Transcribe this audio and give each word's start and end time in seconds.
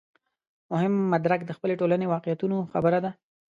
مهم 0.71 0.93
مدرک 1.13 1.41
د 1.45 1.51
خپلې 1.57 1.73
ټولنې 1.79 2.07
واقعیتونو 2.13 2.57
خبره 2.73 2.99
ده. 3.05 3.11